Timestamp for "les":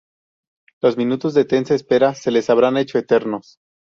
2.31-2.49